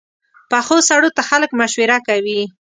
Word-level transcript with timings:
پخو 0.49 0.77
سړو 0.89 1.09
ته 1.15 1.21
خلک 1.29 1.49
مشوره 1.59 1.97
کوي 2.07 2.41